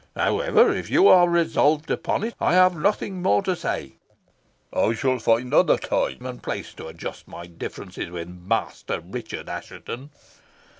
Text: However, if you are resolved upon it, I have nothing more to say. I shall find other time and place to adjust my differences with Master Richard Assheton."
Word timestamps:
However, 0.15 0.73
if 0.73 0.89
you 0.89 1.07
are 1.09 1.29
resolved 1.29 1.91
upon 1.91 2.23
it, 2.23 2.33
I 2.41 2.53
have 2.55 2.75
nothing 2.75 3.21
more 3.21 3.43
to 3.43 3.55
say. 3.55 3.97
I 4.73 4.95
shall 4.95 5.19
find 5.19 5.53
other 5.53 5.77
time 5.77 6.25
and 6.25 6.41
place 6.41 6.73
to 6.73 6.87
adjust 6.87 7.27
my 7.27 7.45
differences 7.45 8.09
with 8.09 8.27
Master 8.27 8.99
Richard 9.01 9.47
Assheton." 9.47 10.09